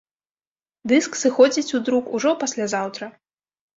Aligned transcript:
Дыск 0.93 1.19
сыходзіць 1.23 1.75
у 1.81 1.85
друк 1.91 2.05
ужо 2.21 2.31
паслязаўтра! 2.45 3.05